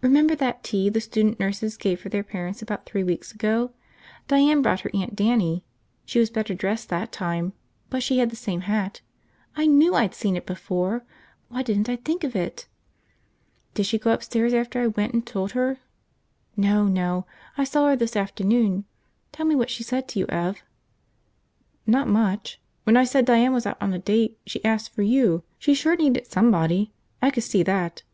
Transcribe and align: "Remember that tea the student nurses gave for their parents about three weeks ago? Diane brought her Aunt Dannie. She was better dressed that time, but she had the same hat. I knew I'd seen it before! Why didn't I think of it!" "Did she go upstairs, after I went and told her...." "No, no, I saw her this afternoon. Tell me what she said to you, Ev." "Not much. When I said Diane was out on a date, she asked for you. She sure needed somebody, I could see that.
"Remember 0.00 0.36
that 0.36 0.62
tea 0.62 0.88
the 0.88 1.00
student 1.00 1.40
nurses 1.40 1.76
gave 1.76 1.98
for 2.00 2.08
their 2.08 2.22
parents 2.22 2.62
about 2.62 2.86
three 2.86 3.02
weeks 3.02 3.32
ago? 3.32 3.72
Diane 4.28 4.62
brought 4.62 4.82
her 4.82 4.90
Aunt 4.94 5.16
Dannie. 5.16 5.64
She 6.04 6.20
was 6.20 6.30
better 6.30 6.54
dressed 6.54 6.88
that 6.90 7.10
time, 7.10 7.52
but 7.90 8.00
she 8.00 8.18
had 8.18 8.30
the 8.30 8.36
same 8.36 8.60
hat. 8.60 9.00
I 9.56 9.66
knew 9.66 9.96
I'd 9.96 10.14
seen 10.14 10.36
it 10.36 10.46
before! 10.46 11.04
Why 11.48 11.64
didn't 11.64 11.88
I 11.88 11.96
think 11.96 12.22
of 12.22 12.36
it!" 12.36 12.68
"Did 13.74 13.86
she 13.86 13.98
go 13.98 14.12
upstairs, 14.12 14.54
after 14.54 14.80
I 14.80 14.86
went 14.86 15.14
and 15.14 15.26
told 15.26 15.50
her...." 15.50 15.78
"No, 16.56 16.86
no, 16.86 17.26
I 17.58 17.64
saw 17.64 17.88
her 17.88 17.96
this 17.96 18.14
afternoon. 18.14 18.84
Tell 19.32 19.46
me 19.46 19.56
what 19.56 19.68
she 19.68 19.82
said 19.82 20.06
to 20.10 20.20
you, 20.20 20.26
Ev." 20.28 20.62
"Not 21.88 22.06
much. 22.06 22.60
When 22.84 22.96
I 22.96 23.02
said 23.02 23.24
Diane 23.24 23.52
was 23.52 23.66
out 23.66 23.82
on 23.82 23.92
a 23.92 23.98
date, 23.98 24.38
she 24.46 24.64
asked 24.64 24.94
for 24.94 25.02
you. 25.02 25.42
She 25.58 25.74
sure 25.74 25.96
needed 25.96 26.28
somebody, 26.28 26.92
I 27.20 27.32
could 27.32 27.42
see 27.42 27.64
that. 27.64 28.04